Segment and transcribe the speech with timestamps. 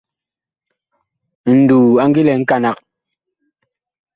[1.57, 2.77] Nduu a ngi lɛ nkanag.